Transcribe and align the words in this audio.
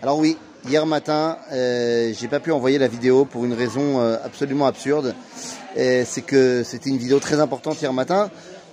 Alors 0.00 0.18
oui, 0.20 0.36
hier 0.68 0.86
matin, 0.86 1.38
euh, 1.50 2.12
j'ai 2.16 2.28
pas 2.28 2.38
pu 2.38 2.52
envoyer 2.52 2.78
la 2.78 2.86
vidéo 2.86 3.24
pour 3.24 3.44
une 3.44 3.52
raison 3.52 4.00
euh, 4.00 4.16
absolument 4.22 4.66
absurde. 4.66 5.12
Euh, 5.76 6.04
C'est 6.06 6.22
que 6.22 6.62
c'était 6.62 6.90
une 6.90 6.98
vidéo 6.98 7.18
très 7.18 7.40
importante 7.40 7.82
hier 7.82 7.92
matin. 7.92 8.30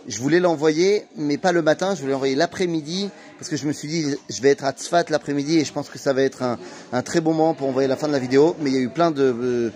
Je 0.08 0.20
voulais 0.20 0.40
l'envoyer, 0.40 1.06
mais 1.16 1.40
pas 1.40 1.52
le 1.52 1.64
matin, 1.64 1.96
je 1.96 2.02
voulais 2.02 2.14
l'envoyer 2.14 2.36
l'après-midi, 2.36 3.10
parce 3.40 3.50
que 3.50 3.58
je 3.58 3.66
me 3.66 3.74
suis 3.74 3.88
dit, 3.88 4.16
je 4.30 4.40
vais 4.44 4.50
être 4.50 4.66
à 4.66 4.72
Tzfat 4.72 5.06
l'après-midi, 5.10 5.58
et 5.58 5.66
je 5.66 5.74
pense 5.74 5.90
que 5.90 5.98
ça 5.98 6.14
va 6.14 6.22
être 6.22 6.44
un, 6.44 6.60
un 6.94 7.02
très 7.02 7.22
bon 7.22 7.34
moment 7.34 7.56
pour 7.56 7.70
envoyer 7.70 7.88
la 7.88 7.96
fin 7.96 8.06
de 8.08 8.14
la 8.14 8.20
vidéo, 8.20 8.56
mais 8.62 8.70
il 8.70 8.76
y 8.76 8.78
a 8.78 8.82
eu 8.82 8.90
plein 8.90 9.10
de, 9.10 9.72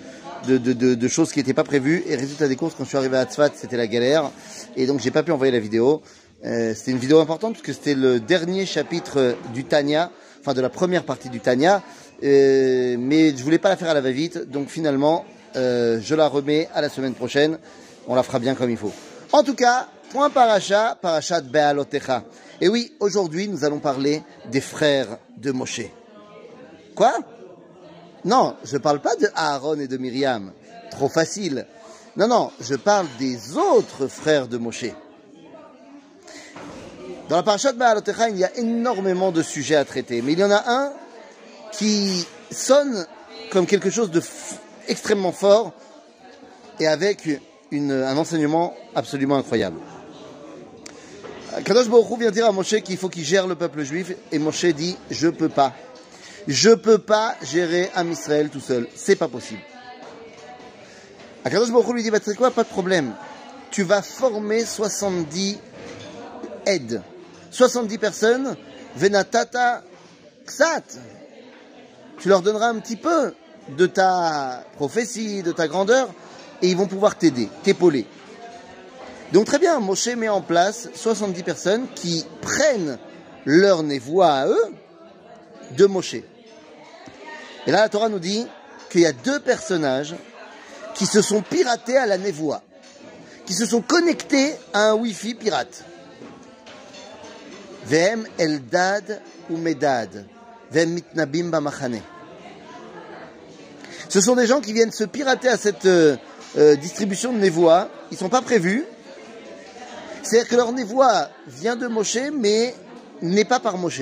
de, 0.47 0.59
de, 0.59 0.73
de, 0.73 0.93
de 0.93 1.07
choses 1.07 1.31
qui 1.31 1.39
n'étaient 1.39 1.55
pas 1.55 1.63
prévues, 1.63 2.03
et 2.07 2.15
résultat 2.15 2.47
des 2.47 2.55
courses, 2.55 2.75
quand 2.77 2.83
je 2.83 2.89
suis 2.89 2.97
arrivé 2.97 3.17
à 3.17 3.25
Tzfat, 3.25 3.53
c'était 3.55 3.75
la 3.75 3.87
galère, 3.87 4.29
et 4.77 4.85
donc 4.85 4.99
j'ai 4.99 5.09
pas 5.09 5.23
pu 5.23 5.31
envoyer 5.31 5.51
la 5.51 5.59
vidéo. 5.59 6.03
Euh, 6.45 6.75
c'était 6.75 6.91
une 6.91 6.99
vidéo 6.99 7.19
importante, 7.19 7.53
parce 7.53 7.63
que 7.63 7.73
c'était 7.73 7.95
le 7.95 8.19
dernier 8.19 8.67
chapitre 8.67 9.35
du 9.55 9.63
Tanya, 9.63 10.11
enfin 10.39 10.53
de 10.53 10.61
la 10.61 10.69
première 10.69 11.03
partie 11.03 11.29
du 11.29 11.39
Tanya, 11.39 11.81
euh, 12.23 12.95
mais 12.99 13.35
je 13.35 13.43
voulais 13.43 13.59
pas 13.59 13.69
la 13.69 13.77
faire 13.77 13.89
à 13.89 13.93
la 13.93 14.01
va-vite, 14.01 14.49
donc 14.49 14.69
finalement, 14.69 15.25
euh, 15.55 15.99
je 16.01 16.15
la 16.15 16.27
remets 16.27 16.69
à 16.73 16.81
la 16.81 16.89
semaine 16.89 17.13
prochaine, 17.13 17.57
on 18.07 18.15
la 18.15 18.23
fera 18.23 18.39
bien 18.39 18.55
comme 18.55 18.69
il 18.69 18.77
faut. 18.77 18.93
En 19.31 19.43
tout 19.43 19.55
cas, 19.55 19.87
point 20.11 20.29
paracha, 20.29 20.97
parachat 21.01 21.41
Be'alotecha. 21.41 22.23
Et 22.61 22.67
oui, 22.67 22.93
aujourd'hui, 22.99 23.47
nous 23.47 23.63
allons 23.63 23.79
parler 23.79 24.21
des 24.51 24.61
frères 24.61 25.17
de 25.37 25.51
Moshe. 25.51 25.81
Quoi? 26.95 27.13
Non, 28.25 28.55
je 28.65 28.73
ne 28.73 28.81
parle 28.81 28.99
pas 28.99 29.15
de 29.15 29.27
Aaron 29.33 29.79
et 29.79 29.87
de 29.87 29.97
Myriam. 29.97 30.51
Trop 30.91 31.07
facile. 31.07 31.65
Non, 32.17 32.27
non, 32.27 32.51
je 32.59 32.75
parle 32.75 33.07
des 33.17 33.55
autres 33.55 34.07
frères 34.07 34.47
de 34.47 34.57
Moshe. 34.57 34.91
Dans 37.29 37.35
la 37.35 37.43
parachat 37.43 37.73
Be'alotecha, 37.73 38.29
il 38.29 38.37
y 38.37 38.43
a 38.43 38.57
énormément 38.57 39.31
de 39.31 39.43
sujets 39.43 39.75
à 39.75 39.85
traiter, 39.85 40.23
mais 40.23 40.33
il 40.33 40.39
y 40.39 40.43
en 40.43 40.49
a 40.49 40.63
un 40.65 40.91
qui 41.71 42.25
sonne 42.49 43.05
comme 43.51 43.67
quelque 43.67 43.91
chose 43.91 44.09
de 44.09 44.19
extrêmement 44.87 45.31
fort 45.31 45.71
et 46.79 46.87
avec 46.87 47.29
une, 47.69 47.91
un 47.91 48.17
enseignement 48.17 48.73
absolument 48.95 49.37
incroyable. 49.37 49.77
Kadosh 51.63 51.87
Baruch 51.87 52.19
vient 52.19 52.31
dire 52.31 52.47
à 52.47 52.51
Moshe 52.51 52.81
qu'il 52.81 52.97
faut 52.97 53.09
qu'il 53.09 53.23
gère 53.23 53.45
le 53.45 53.53
peuple 53.53 53.83
juif 53.83 54.11
et 54.31 54.39
Moshe 54.39 54.65
dit 54.65 54.97
je 55.11 55.27
peux 55.27 55.49
pas. 55.49 55.73
Je 56.47 56.71
peux 56.71 56.97
pas 56.97 57.35
gérer 57.43 57.91
Am 57.93 58.11
Israël 58.11 58.49
tout 58.49 58.59
seul, 58.59 58.87
c'est 58.95 59.15
pas 59.15 59.27
possible. 59.27 59.61
Kadosh 61.43 61.71
Baruch 61.71 61.93
lui 61.93 62.01
dit 62.01 62.09
bah, 62.09 62.19
pas 62.49 62.63
de 62.63 62.69
problème. 62.69 63.13
Tu 63.69 63.83
vas 63.83 64.01
former 64.01 64.65
70 64.65 65.59
aides. 66.65 67.03
70 67.51 67.97
personnes, 67.97 68.55
venatata 68.95 69.83
ksat. 70.45 70.99
Tu 72.19 72.29
leur 72.29 72.41
donneras 72.41 72.67
un 72.67 72.79
petit 72.79 72.95
peu 72.95 73.33
de 73.69 73.85
ta 73.85 74.63
prophétie, 74.75 75.43
de 75.43 75.51
ta 75.51 75.67
grandeur, 75.67 76.09
et 76.61 76.69
ils 76.69 76.77
vont 76.77 76.87
pouvoir 76.87 77.17
t'aider, 77.17 77.49
t'épauler. 77.63 78.05
Donc 79.31 79.45
très 79.45 79.59
bien, 79.59 79.79
Moshe 79.79 80.07
met 80.07 80.29
en 80.29 80.41
place 80.41 80.89
70 80.95 81.43
personnes 81.43 81.87
qui 81.95 82.25
prennent 82.41 82.97
leur 83.45 83.83
névoie 83.83 84.31
à 84.31 84.47
eux 84.47 84.73
de 85.77 85.85
Moshe. 85.85 86.15
Et 86.15 87.71
là, 87.71 87.81
la 87.81 87.89
Torah 87.89 88.09
nous 88.09 88.19
dit 88.19 88.47
qu'il 88.89 89.01
y 89.01 89.05
a 89.05 89.11
deux 89.11 89.39
personnages 89.39 90.15
qui 90.95 91.05
se 91.05 91.21
sont 91.21 91.41
piratés 91.41 91.97
à 91.97 92.05
la 92.05 92.17
névoie, 92.17 92.63
qui 93.45 93.53
se 93.53 93.65
sont 93.65 93.81
connectés 93.81 94.53
à 94.73 94.89
un 94.89 94.93
Wi-Fi 94.95 95.35
pirate. 95.35 95.83
Eldad 98.37 99.21
ou 99.49 99.57
Medad. 99.57 100.25
Vem 100.71 100.89
Mitnabim 100.91 101.49
Bamachane. 101.49 102.01
Ce 104.07 104.21
sont 104.21 104.35
des 104.35 104.47
gens 104.47 104.59
qui 104.59 104.73
viennent 104.73 104.91
se 104.91 105.03
pirater 105.03 105.49
à 105.49 105.57
cette 105.57 105.85
euh, 105.85 106.17
euh, 106.57 106.75
distribution 106.75 107.31
de 107.31 107.37
névoie. 107.37 107.89
Ils 108.11 108.15
ne 108.15 108.19
sont 108.19 108.29
pas 108.29 108.41
prévus. 108.41 108.83
C'est-à-dire 110.23 110.49
que 110.49 110.55
leur 110.55 110.71
névoie 110.73 111.29
vient 111.47 111.75
de 111.75 111.87
Moshe, 111.87 112.17
mais 112.33 112.75
n'est 113.21 113.45
pas 113.45 113.59
par 113.59 113.77
Moshe. 113.77 114.01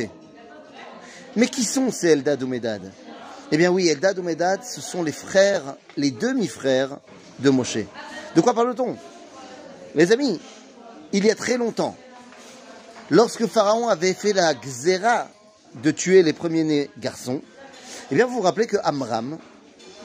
Mais 1.36 1.48
qui 1.48 1.64
sont 1.64 1.92
ces 1.92 2.08
Eldad 2.08 2.42
ou 2.42 2.48
Medad? 2.48 2.82
Eh 3.52 3.58
bien 3.58 3.70
oui, 3.70 3.88
Eldad 3.88 4.18
ou 4.18 4.24
Medad, 4.24 4.64
ce 4.64 4.82
sont 4.82 5.04
les 5.04 5.12
frères, 5.12 5.76
les 5.96 6.12
demi-frères 6.12 6.98
de 7.40 7.50
Moshe. 7.50 7.80
De 8.36 8.42
quoi 8.42 8.54
parle-t-on? 8.54 8.98
Les 9.96 10.12
amis, 10.12 10.40
il 11.14 11.26
y 11.26 11.32
a 11.32 11.36
très 11.36 11.58
longtemps, 11.58 11.96
lorsque 13.10 13.48
Pharaon 13.48 13.88
avait 13.88 14.14
fait 14.14 14.34
la 14.34 14.54
xéra 14.54 15.28
de 15.84 15.92
tuer 15.92 16.24
les 16.24 16.34
premiers-nés 16.34 16.90
garçons, 16.98 17.42
eh 18.12 18.16
bien 18.16 18.26
vous 18.26 18.36
vous 18.36 18.42
rappelez 18.42 18.68
que 18.68 18.78
Amram, 18.84 19.38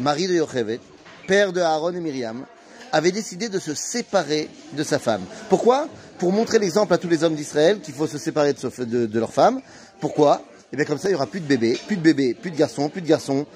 mari 0.01 0.27
de 0.27 0.35
Yochevet, 0.35 0.81
père 1.27 1.53
de 1.53 1.61
Aaron 1.61 1.95
et 1.95 2.01
Myriam, 2.01 2.45
avait 2.91 3.13
décidé 3.13 3.49
de 3.49 3.59
se 3.59 3.75
séparer 3.75 4.51
de 4.75 4.83
sa 4.83 4.99
femme. 4.99 5.23
Pourquoi? 5.49 5.89
Pour 6.19 6.33
montrer 6.33 6.59
l'exemple 6.59 6.93
à 6.93 6.99
tous 6.99 7.09
les 7.09 7.25
hommes 7.25 7.35
d'Israël 7.35 7.81
qu'il 7.81 7.95
faut 7.95 8.07
se 8.07 8.19
séparer 8.19 8.53
de, 8.53 9.19
leur 9.19 9.33
femme. 9.33 9.61
Pourquoi? 10.01 10.43
Et 10.73 10.77
bien 10.77 10.85
comme 10.85 10.99
ça, 10.99 11.09
il 11.09 11.13
n'y 11.13 11.17
aura 11.17 11.27
plus 11.27 11.41
de 11.41 11.47
bébés, 11.47 11.79
plus 11.87 11.97
de 11.97 12.03
bébés, 12.03 12.35
plus 12.35 12.51
de 12.51 12.57
garçons, 12.57 12.89
plus 12.89 13.01
de 13.01 13.07
garçons, 13.07 13.47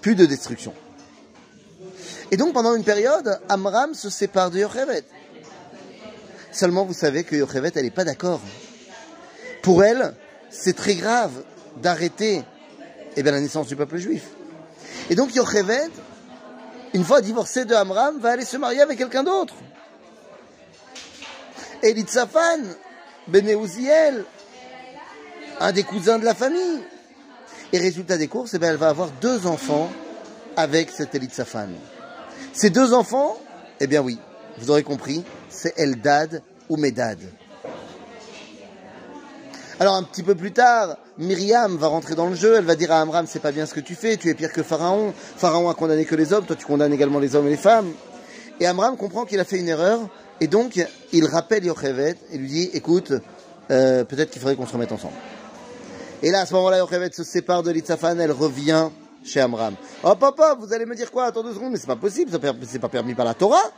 plus 0.00 0.14
de 0.14 0.24
destruction. 0.24 0.72
Et 2.30 2.36
donc 2.36 2.54
pendant 2.54 2.74
une 2.74 2.84
période, 2.84 3.38
Amram 3.48 3.94
se 3.94 4.10
sépare 4.10 4.50
de 4.50 4.60
Yochevet. 4.60 5.04
Seulement, 6.50 6.84
vous 6.84 6.94
savez 6.94 7.22
que 7.22 7.36
Yochevet, 7.36 7.72
elle 7.74 7.84
n'est 7.84 7.90
pas 7.90 8.04
d'accord. 8.04 8.40
Pour 9.66 9.82
elle, 9.82 10.14
c'est 10.48 10.76
très 10.76 10.94
grave 10.94 11.42
d'arrêter 11.82 12.44
eh 13.16 13.22
bien, 13.24 13.32
la 13.32 13.40
naissance 13.40 13.66
du 13.66 13.74
peuple 13.74 13.96
juif. 13.96 14.22
Et 15.10 15.16
donc 15.16 15.34
Yochevet, 15.34 15.88
une 16.94 17.02
fois 17.02 17.20
divorcé 17.20 17.64
de 17.64 17.74
Amram, 17.74 18.20
va 18.20 18.30
aller 18.30 18.44
se 18.44 18.56
marier 18.58 18.80
avec 18.80 18.96
quelqu'un 18.96 19.24
d'autre. 19.24 19.54
Elitzaphan, 21.82 22.60
Beneuziel, 23.26 24.24
un 25.58 25.72
des 25.72 25.82
cousins 25.82 26.20
de 26.20 26.24
la 26.24 26.36
famille. 26.36 26.84
Et 27.72 27.78
résultat 27.78 28.18
des 28.18 28.28
courses, 28.28 28.54
eh 28.54 28.64
elle 28.64 28.76
va 28.76 28.90
avoir 28.90 29.10
deux 29.20 29.48
enfants 29.48 29.90
avec 30.56 30.90
cet 30.90 31.16
Elitzaphan. 31.16 31.70
Ces 32.52 32.70
deux 32.70 32.94
enfants, 32.94 33.36
eh 33.80 33.88
bien 33.88 34.00
oui, 34.00 34.20
vous 34.58 34.70
aurez 34.70 34.84
compris, 34.84 35.24
c'est 35.48 35.76
Eldad 35.76 36.44
ou 36.68 36.76
Medad. 36.76 37.18
Alors 39.78 39.94
un 39.94 40.02
petit 40.02 40.22
peu 40.22 40.34
plus 40.34 40.52
tard, 40.52 40.96
Myriam 41.18 41.76
va 41.76 41.88
rentrer 41.88 42.14
dans 42.14 42.28
le 42.28 42.34
jeu, 42.34 42.54
elle 42.56 42.64
va 42.64 42.76
dire 42.76 42.92
à 42.92 43.00
Amram, 43.00 43.26
c'est 43.28 43.40
pas 43.40 43.52
bien 43.52 43.66
ce 43.66 43.74
que 43.74 43.80
tu 43.80 43.94
fais, 43.94 44.16
tu 44.16 44.30
es 44.30 44.34
pire 44.34 44.50
que 44.50 44.62
Pharaon. 44.62 45.12
Pharaon 45.14 45.68
a 45.68 45.74
condamné 45.74 46.06
que 46.06 46.14
les 46.14 46.32
hommes, 46.32 46.46
toi 46.46 46.56
tu 46.56 46.64
condamnes 46.64 46.94
également 46.94 47.18
les 47.18 47.36
hommes 47.36 47.46
et 47.46 47.50
les 47.50 47.58
femmes. 47.58 47.92
Et 48.58 48.66
Amram 48.66 48.96
comprend 48.96 49.26
qu'il 49.26 49.38
a 49.38 49.44
fait 49.44 49.58
une 49.58 49.68
erreur, 49.68 50.00
et 50.40 50.46
donc 50.46 50.80
il 51.12 51.26
rappelle 51.26 51.66
Yochevet 51.66 52.16
et 52.32 52.38
lui 52.38 52.48
dit, 52.48 52.70
écoute, 52.72 53.12
euh, 53.70 54.04
peut-être 54.04 54.30
qu'il 54.30 54.40
faudrait 54.40 54.56
qu'on 54.56 54.66
se 54.66 54.72
remette 54.72 54.92
ensemble. 54.92 55.12
Et 56.22 56.30
là, 56.30 56.40
à 56.40 56.46
ce 56.46 56.54
moment-là, 56.54 56.78
Yochevet 56.78 57.10
se 57.12 57.22
sépare 57.22 57.62
de 57.62 57.70
Litzafan, 57.70 58.18
elle 58.18 58.32
revient 58.32 58.88
chez 59.22 59.40
Amram. 59.40 59.74
Hop, 60.04 60.22
hop, 60.22 60.58
vous 60.58 60.72
allez 60.72 60.86
me 60.86 60.94
dire 60.94 61.10
quoi? 61.10 61.26
Attends 61.26 61.42
deux 61.42 61.52
secondes, 61.52 61.72
mais 61.72 61.78
c'est 61.78 61.86
pas 61.86 61.96
possible, 61.96 62.30
c'est 62.62 62.78
pas 62.78 62.88
permis 62.88 63.14
par 63.14 63.26
la 63.26 63.34
Torah. 63.34 63.70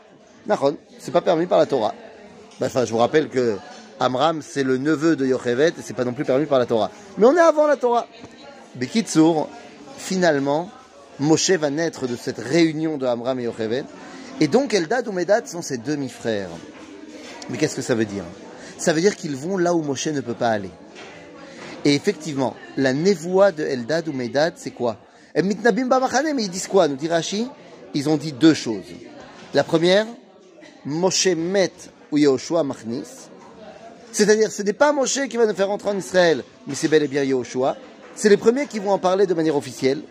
Nahon, 0.46 0.76
c'est 1.00 1.10
pas 1.10 1.22
permis 1.22 1.46
par 1.46 1.58
la 1.58 1.66
Torah. 1.66 1.92
Enfin, 2.62 2.84
je 2.84 2.92
vous 2.92 2.98
rappelle 2.98 3.28
que 3.28 3.56
Amram, 4.00 4.42
c'est 4.42 4.62
le 4.62 4.78
neveu 4.78 5.16
de 5.16 5.26
Yochevet, 5.26 5.68
et 5.68 5.82
c'est 5.82 5.94
pas 5.94 6.04
non 6.04 6.12
plus 6.12 6.24
permis 6.24 6.46
par 6.46 6.58
la 6.58 6.66
Torah. 6.66 6.90
Mais 7.16 7.26
on 7.26 7.36
est 7.36 7.40
avant 7.40 7.66
la 7.66 7.76
Torah. 7.76 8.06
Bekitsour, 8.76 9.48
finalement, 9.96 10.70
Moshe 11.18 11.50
va 11.50 11.70
naître 11.70 12.06
de 12.06 12.16
cette 12.16 12.38
réunion 12.38 12.96
de 12.96 13.06
Amram 13.06 13.40
et 13.40 13.44
Yochevet. 13.44 13.84
Et 14.40 14.46
donc, 14.46 14.72
Eldad 14.72 15.08
ou 15.08 15.12
Medad 15.12 15.48
sont 15.48 15.62
ses 15.62 15.78
demi-frères. 15.78 16.50
Mais 17.50 17.58
qu'est-ce 17.58 17.74
que 17.74 17.82
ça 17.82 17.94
veut 17.94 18.04
dire? 18.04 18.24
Ça 18.78 18.92
veut 18.92 19.00
dire 19.00 19.16
qu'ils 19.16 19.34
vont 19.34 19.56
là 19.56 19.74
où 19.74 19.82
Moshe 19.82 20.06
ne 20.06 20.20
peut 20.20 20.34
pas 20.34 20.50
aller. 20.50 20.70
Et 21.84 21.94
effectivement, 21.94 22.54
la 22.76 22.92
névoie 22.92 23.50
de 23.50 23.64
Eldad 23.64 24.06
ou 24.08 24.12
Medad, 24.12 24.54
c'est 24.56 24.70
quoi? 24.70 24.98
Mitnabim 25.34 25.86
Bamachane, 25.86 26.34
mais 26.34 26.44
ils 26.44 26.50
disent 26.50 26.68
quoi? 26.68 26.88
Nous 26.88 26.96
dit 26.96 27.08
Rashi 27.08 27.48
Ils 27.94 28.08
ont 28.08 28.16
dit 28.16 28.32
deux 28.32 28.54
choses. 28.54 28.84
La 29.54 29.64
première, 29.64 30.06
Moshe 30.84 31.26
met 31.26 31.72
ou 32.12 32.18
Yehoshua 32.18 32.62
Machnis. 32.62 33.28
C'est-à-dire, 34.12 34.50
ce 34.50 34.62
n'est 34.62 34.72
pas 34.72 34.92
Moshe 34.92 35.28
qui 35.28 35.36
va 35.36 35.46
nous 35.46 35.54
faire 35.54 35.68
rentrer 35.68 35.90
en 35.90 35.98
Israël, 35.98 36.42
mais 36.66 36.74
c'est 36.74 36.88
bel 36.88 37.02
et 37.02 37.08
bien 37.08 37.22
Yehoshua. 37.22 37.76
C'est 38.14 38.28
les 38.28 38.36
premiers 38.36 38.66
qui 38.66 38.78
vont 38.78 38.90
en 38.90 38.98
parler 38.98 39.26
de 39.26 39.34
manière 39.34 39.56
officielle. 39.56 40.02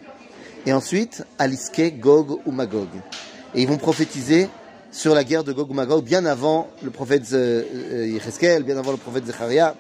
Et 0.66 0.74
ensuite, 0.74 1.24
Aliske, 1.40 2.00
Gog 2.00 2.40
ou 2.46 2.52
Magog. 2.52 2.88
Et 3.56 3.62
ils 3.62 3.68
vont 3.68 3.78
prophétiser 3.78 4.50
sur 4.92 5.14
la 5.14 5.24
guerre 5.24 5.44
de 5.44 5.52
Gog 5.52 5.70
ou 5.72 5.74
Magog 5.74 6.04
bien 6.04 6.26
avant 6.26 6.70
le 6.84 6.92
prophète 6.92 7.24
Yecheskel, 7.32 8.64
bien 8.64 8.78
avant 8.78 8.92
le 8.92 8.98
prophète 8.98 9.26
Zecharia, 9.26 9.76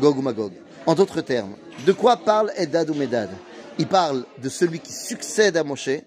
Gog 0.00 0.18
ou 0.18 0.22
Magog. 0.22 0.52
En 0.84 0.94
d'autres 0.94 1.20
termes, 1.20 1.54
de 1.86 1.92
quoi 1.92 2.16
parle 2.16 2.52
Eddad 2.56 2.90
ou 2.90 2.94
Medad? 2.94 3.30
Il 3.78 3.86
parle 3.86 4.24
de 4.42 4.48
celui 4.48 4.80
qui 4.80 4.92
succède 4.92 5.56
à 5.56 5.64
Moshe, 5.64 6.00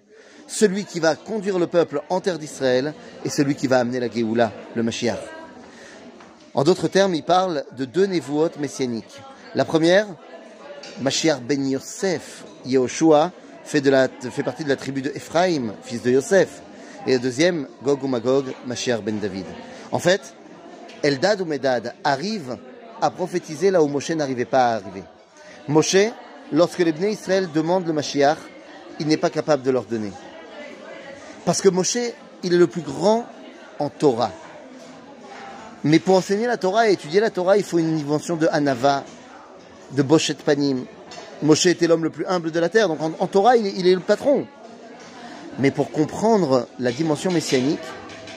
celui 0.46 0.84
qui 0.84 1.00
va 1.00 1.16
conduire 1.16 1.58
le 1.58 1.66
peuple 1.66 2.00
en 2.08 2.20
terre 2.20 2.38
d'Israël 2.38 2.94
et 3.24 3.28
celui 3.28 3.54
qui 3.54 3.66
va 3.66 3.78
amener 3.78 4.00
la 4.00 4.10
Géoula, 4.10 4.52
le 4.74 4.82
Mashiach. 4.82 5.39
En 6.52 6.64
d'autres 6.64 6.88
termes, 6.88 7.14
il 7.14 7.22
parle 7.22 7.64
de 7.76 7.84
deux 7.84 8.06
névouot 8.06 8.50
messianiques. 8.58 9.20
La 9.54 9.64
première, 9.64 10.06
Mashiach 11.00 11.40
ben 11.40 11.64
Yosef, 11.64 12.44
Yehoshua, 12.66 13.30
fait, 13.64 13.80
la, 13.86 14.08
partie 14.44 14.64
de 14.64 14.68
la 14.68 14.76
tribu 14.76 15.00
de 15.00 15.12
Ephraim, 15.14 15.74
fils 15.82 16.02
de 16.02 16.10
Yosef. 16.10 16.60
Et 17.06 17.12
le 17.14 17.18
deuxième, 17.20 17.68
Gog 17.84 18.02
ou 18.02 18.08
Magog, 18.08 18.46
Mashiach 18.66 19.00
ben 19.00 19.18
David. 19.18 19.46
En 19.92 20.00
fait, 20.00 20.34
Eldad 21.04 21.40
ou 21.40 21.44
Medad 21.44 21.94
arrive 22.02 22.58
à 23.00 23.10
prophétiser 23.10 23.70
là 23.70 23.82
où 23.82 23.86
Moshe 23.86 24.10
n'arrivait 24.10 24.44
pas 24.44 24.72
à 24.72 24.74
arriver. 24.74 25.04
Moshe, 25.68 25.96
lorsque 26.50 26.80
les 26.80 26.92
Bnei 26.92 27.12
Israël 27.12 27.48
demandent 27.54 27.86
le 27.86 27.92
Mashiach, 27.92 28.38
il 28.98 29.06
n'est 29.06 29.16
pas 29.16 29.30
capable 29.30 29.62
de 29.62 29.70
leur 29.70 29.84
donner. 29.84 30.12
Parce 31.44 31.62
que 31.62 31.68
Moshe, 31.68 31.98
il 32.42 32.52
est 32.52 32.58
le 32.58 32.66
plus 32.66 32.82
grand 32.82 33.24
en 33.78 33.88
Torah. 33.88 34.32
Mais 35.84 35.98
pour 35.98 36.16
enseigner 36.16 36.46
la 36.46 36.56
Torah 36.56 36.88
et 36.88 36.92
étudier 36.92 37.20
la 37.20 37.30
Torah, 37.30 37.56
il 37.56 37.64
faut 37.64 37.78
une 37.78 37.96
dimension 37.96 38.36
de 38.36 38.46
Hanava, 38.50 39.04
de 39.92 40.02
Boshet 40.02 40.34
Panim. 40.34 40.84
Moshe 41.42 41.66
était 41.66 41.86
l'homme 41.86 42.04
le 42.04 42.10
plus 42.10 42.26
humble 42.26 42.50
de 42.50 42.60
la 42.60 42.68
terre, 42.68 42.88
donc 42.88 42.98
en, 43.00 43.26
Torah, 43.26 43.56
il 43.56 43.86
est 43.86 43.94
le 43.94 44.00
patron. 44.00 44.46
Mais 45.58 45.70
pour 45.70 45.90
comprendre 45.90 46.68
la 46.78 46.92
dimension 46.92 47.30
messianique, 47.30 47.80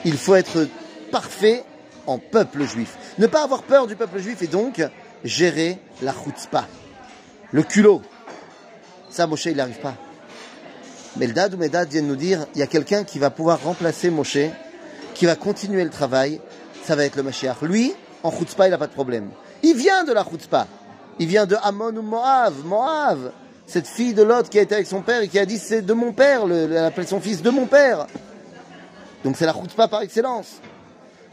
il 0.04 0.16
faut 0.16 0.34
être 0.34 0.66
parfait 1.10 1.64
en 2.06 2.18
peuple 2.18 2.64
juif. 2.64 2.96
Ne 3.18 3.26
pas 3.26 3.44
avoir 3.44 3.62
peur 3.62 3.86
du 3.86 3.96
peuple 3.96 4.20
juif 4.20 4.42
et 4.42 4.46
donc 4.46 4.82
gérer 5.22 5.78
la 6.02 6.12
chutzpah, 6.12 6.66
le 7.52 7.62
culot. 7.62 8.02
Ça, 9.10 9.26
Moshe, 9.26 9.46
il 9.46 9.56
n'arrive 9.56 9.80
pas. 9.80 9.94
Mais 11.16 11.28
Dad 11.28 11.54
ou 11.54 11.56
Medad 11.56 11.88
viennent 11.88 12.08
nous 12.08 12.16
dire, 12.16 12.46
il 12.54 12.58
y 12.58 12.62
a 12.62 12.66
quelqu'un 12.66 13.04
qui 13.04 13.18
va 13.18 13.30
pouvoir 13.30 13.62
remplacer 13.62 14.10
Moshe, 14.10 14.38
qui 15.14 15.26
va 15.26 15.36
continuer 15.36 15.84
le 15.84 15.90
travail, 15.90 16.40
ça 16.84 16.94
va 16.94 17.04
être 17.04 17.16
le 17.16 17.22
Mashiach. 17.22 17.62
Lui, 17.62 17.92
en 18.22 18.30
chutzpah, 18.30 18.68
il 18.68 18.70
n'a 18.70 18.78
pas 18.78 18.86
de 18.86 18.92
problème. 18.92 19.30
Il 19.62 19.76
vient 19.76 20.04
de 20.04 20.12
la 20.12 20.24
chutzpah. 20.24 20.66
Il 21.18 21.26
vient 21.26 21.46
de 21.46 21.56
Amon 21.62 21.96
ou 21.96 22.02
Moab, 22.02 22.54
Moab. 22.64 23.32
Cette 23.66 23.86
fille 23.86 24.12
de 24.12 24.22
Lot 24.22 24.48
qui 24.48 24.58
a 24.58 24.62
été 24.62 24.74
avec 24.74 24.86
son 24.86 25.00
père 25.00 25.22
et 25.22 25.28
qui 25.28 25.38
a 25.38 25.46
dit 25.46 25.58
c'est 25.58 25.80
de 25.80 25.92
mon 25.94 26.12
père, 26.12 26.42
elle 26.44 26.76
appelle 26.76 27.06
son 27.06 27.20
fils 27.20 27.40
de 27.40 27.48
mon 27.48 27.66
père. 27.66 28.06
Donc 29.24 29.36
c'est 29.38 29.46
la 29.46 29.54
chutzpah 29.54 29.88
par 29.88 30.02
excellence. 30.02 30.60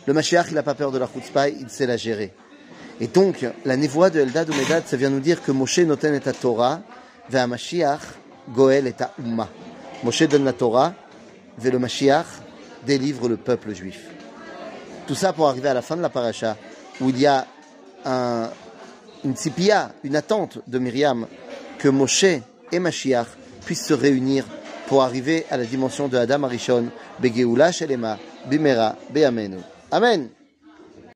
Le 0.07 0.13
Mashiach, 0.13 0.45
il 0.47 0.53
n'a 0.53 0.63
pas 0.63 0.73
peur 0.73 0.91
de 0.91 0.97
la 0.97 1.07
chutzpah, 1.07 1.49
il 1.49 1.69
sait 1.69 1.85
la 1.85 1.97
gérer. 1.97 2.33
Et 3.01 3.07
donc, 3.07 3.45
la 3.65 3.75
névoie 3.75 4.09
de 4.09 4.19
Eldad 4.21 4.49
ou 4.49 4.53
Medad, 4.53 4.83
ça 4.85 4.95
vient 4.95 5.09
nous 5.09 5.19
dire 5.19 5.43
que 5.43 5.51
Moshe 5.51 5.79
noten 5.79 6.13
et 6.13 6.19
Torah, 6.19 6.81
vers 7.29 7.47
Mashiach, 7.47 7.99
Goel 8.49 8.87
et 8.87 8.95
Umma. 9.19 9.49
Moshe 10.03 10.23
donne 10.23 10.45
la 10.45 10.53
Torah, 10.53 10.93
vers 11.57 11.73
le 11.73 11.79
Mashiach 11.79 12.27
délivre 12.85 13.27
le 13.27 13.37
peuple 13.37 13.73
juif. 13.73 14.07
Tout 15.11 15.15
ça 15.15 15.33
pour 15.33 15.49
arriver 15.49 15.67
à 15.67 15.73
la 15.73 15.81
fin 15.81 15.97
de 15.97 16.01
la 16.01 16.07
paracha, 16.07 16.55
où 17.01 17.09
il 17.09 17.19
y 17.19 17.27
a 17.27 17.45
un, 18.05 18.49
une 19.25 19.35
tzipia, 19.35 19.91
une 20.05 20.15
attente 20.15 20.59
de 20.65 20.79
Myriam, 20.79 21.27
que 21.79 21.89
Moshe 21.89 22.23
et 22.71 22.79
Mashiach 22.79 23.27
puissent 23.65 23.87
se 23.87 23.93
réunir 23.93 24.45
pour 24.87 25.03
arriver 25.03 25.45
à 25.51 25.57
la 25.57 25.65
dimension 25.65 26.07
de 26.07 26.17
Adam 26.17 26.43
Arishon, 26.43 26.85
Begeula 27.19 27.73
Shelema, 27.73 28.17
Bimera, 28.45 28.95
Beamenu. 29.09 29.57
Amen. 29.91 30.29